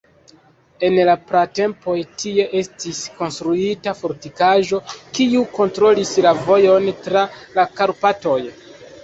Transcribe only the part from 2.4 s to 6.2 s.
estis konstruita fortikaĵo, kiu kontrolis